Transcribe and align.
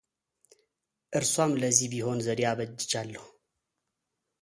እርሷም 1.17 1.51
ለዚህም 1.61 1.89
ቢሆን 1.91 2.17
ዘዴ 2.25 2.39
አበጅቻለሁ፡፡ 2.51 3.23